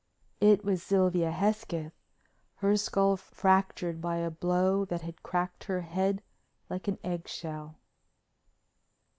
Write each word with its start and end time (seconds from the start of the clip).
It 0.39 0.65
was 0.65 0.81
Sylvia 0.81 1.29
Hesketh, 1.29 1.93
her 2.55 2.75
skull 2.75 3.17
fractured 3.17 4.01
by 4.01 4.15
a 4.17 4.31
blow 4.31 4.83
that 4.83 5.01
had 5.03 5.21
cracked 5.21 5.65
her 5.65 5.81
head 5.81 6.23
like 6.71 6.87
an 6.87 6.97
egg 7.03 7.27
shell. 7.27 7.75